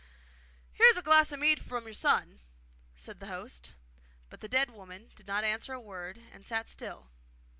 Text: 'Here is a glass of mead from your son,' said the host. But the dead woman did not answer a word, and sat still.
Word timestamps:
'Here 0.73 0.87
is 0.87 0.97
a 0.97 1.03
glass 1.03 1.31
of 1.31 1.39
mead 1.39 1.59
from 1.61 1.83
your 1.85 1.93
son,' 1.93 2.39
said 2.95 3.19
the 3.19 3.27
host. 3.27 3.73
But 4.31 4.41
the 4.41 4.49
dead 4.49 4.71
woman 4.71 5.11
did 5.15 5.27
not 5.27 5.43
answer 5.43 5.73
a 5.73 5.79
word, 5.79 6.17
and 6.31 6.43
sat 6.43 6.71
still. 6.71 7.11